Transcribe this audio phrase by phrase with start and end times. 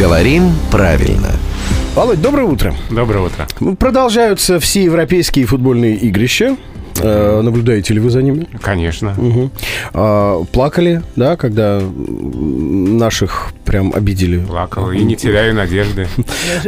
[0.00, 1.28] Говорим правильно.
[1.94, 2.74] Володь, доброе утро.
[2.88, 3.46] Доброе утро.
[3.76, 6.56] Продолжаются все европейские футбольные игрища.
[7.02, 8.48] Э, наблюдаете ли вы за ними?
[8.62, 9.14] Конечно.
[9.16, 9.50] Угу.
[9.94, 14.38] А, плакали, да, когда наших прям обидели?
[14.38, 16.08] Плакал и не теряю надежды.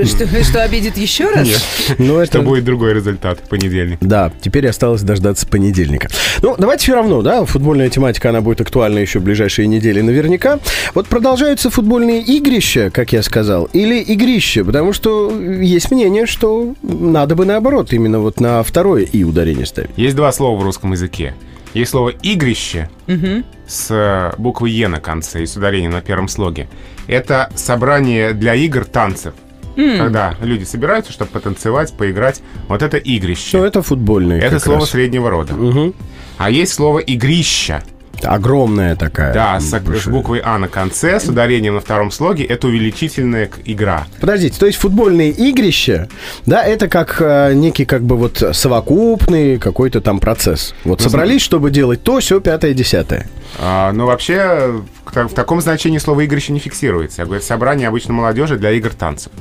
[0.04, 1.46] Что, что обидит еще раз?
[1.46, 1.62] Нет.
[1.98, 2.38] Ну, это...
[2.38, 3.98] Что будет другой результат в понедельник.
[4.00, 6.08] Да, теперь осталось дождаться понедельника.
[6.42, 10.58] Ну, давайте все равно, да, футбольная тематика, она будет актуальна еще в ближайшие недели наверняка.
[10.94, 17.34] Вот продолжаются футбольные игрища, как я сказал, или игрища, потому что есть мнение, что надо
[17.34, 19.90] бы наоборот, именно вот на второе «и» ударение ставить.
[19.96, 21.34] Есть два слова в русском языке.
[21.74, 23.44] Есть слово «игрище» Мгм.
[23.66, 26.68] с э, буквой «е» на конце и с ударением на первом слоге.
[27.08, 29.34] Это собрание для игр танцев.
[29.74, 32.40] Когда люди собираются, чтобы потанцевать, поиграть.
[32.68, 33.58] Вот это игрище.
[33.58, 34.40] Ну, это футбольные.
[34.40, 34.90] это слово раз.
[34.90, 35.54] среднего рода.
[35.54, 35.94] Мгм.
[36.38, 37.82] А есть слово «игрища».
[38.22, 39.34] Огромная такая.
[39.34, 42.44] Да, с, с буквой «а» на конце, с ударением на втором слоге.
[42.44, 44.06] Это увеличительная игра.
[44.20, 46.08] Подождите, то есть футбольные игрища,
[46.46, 50.74] да, это как э, некий как бы вот совокупный какой-то там процесс.
[50.84, 53.28] Вот Ну, собрались, чтобы делать то, все, пятое, десятое.
[53.58, 57.22] А, но вообще в, та- в таком значении слово «игрище» не фиксируется.
[57.22, 59.32] Я говорю, собрание обычно молодежи для игр танцев.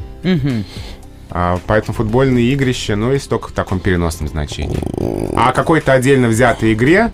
[1.33, 4.79] А, поэтому футбольные игрища, ну, есть только в таком переносном значении.
[5.37, 7.09] А какой-то отдельно взятой игре,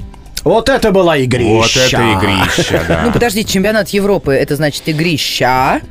[0.47, 1.47] Вот это была игрища.
[1.51, 3.01] вот это игрище, да.
[3.05, 5.45] Ну, подожди, чемпионат Европы, это значит игрища.
[5.47, 5.81] А-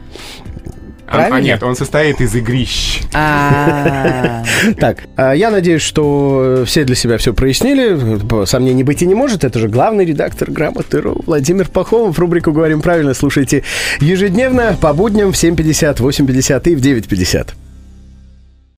[1.08, 1.38] А, правильно?
[1.46, 3.00] нет, он состоит из игрищ.
[3.14, 4.42] А,
[4.80, 8.44] Так, а, я надеюсь, что все для себя все прояснили.
[8.44, 9.44] Сомнений быть и не может.
[9.44, 12.18] Это же главный редактор «Грамоты.ру» Владимир Пахомов.
[12.18, 13.62] Рубрику «Говорим правильно» слушайте
[14.00, 17.50] ежедневно по будням в 7.50, 8.50 и в 9.50.